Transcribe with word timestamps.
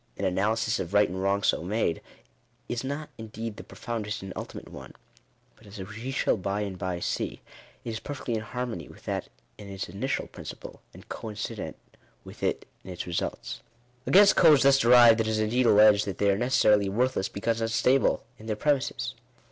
An 0.17 0.25
analysis 0.25 0.79
of 0.79 0.95
right 0.95 1.07
and 1.07 1.21
wrong 1.21 1.43
so 1.43 1.61
made, 1.61 2.01
is 2.67 2.83
not 2.83 3.09
in 3.19 3.27
deed 3.27 3.55
the 3.57 3.63
profoundest 3.63 4.23
and 4.23 4.33
ultimate 4.35 4.67
one; 4.67 4.95
but, 5.55 5.67
as 5.67 5.77
we 5.77 6.09
shall 6.09 6.37
by 6.37 6.61
and 6.61 6.75
by 6.75 6.99
see, 6.99 7.39
it 7.85 7.89
is 7.91 7.99
perfectly 7.99 8.33
in 8.33 8.41
harmony 8.41 8.87
with 8.87 9.03
that 9.05 9.29
in 9.59 9.69
its 9.69 9.87
initial 9.89 10.27
princi 10.27 10.59
ple, 10.59 10.81
and 10.91 11.07
coincident 11.07 11.75
with 12.23 12.41
it 12.41 12.65
in 12.83 12.89
its 12.89 13.05
results. 13.05 13.61
Against 14.07 14.35
codes 14.35 14.63
thus 14.63 14.79
derived, 14.79 15.21
it 15.21 15.27
is 15.27 15.37
indeed 15.37 15.67
alleged, 15.67 16.05
that 16.07 16.17
they 16.17 16.31
are 16.31 16.35
necessarily 16.39 16.89
worthless 16.89 17.29
because 17.29 17.61
unstable 17.61 18.23
in 18.39 18.47
their 18.47 18.55
premises. 18.55 19.13